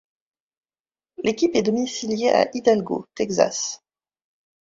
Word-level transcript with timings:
L'équipe 1.23 1.55
est 1.55 1.61
domiciliée 1.61 2.31
à 2.31 2.49
Hidalgo, 2.55 3.05
Texas. 3.13 3.83